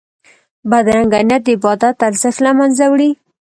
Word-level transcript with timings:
بدرنګه 0.69 1.19
نیت 1.27 1.41
د 1.45 1.47
عبادت 1.55 1.97
ارزښت 2.07 2.39
له 2.45 2.51
منځه 2.59 2.85
وړي 2.91 3.11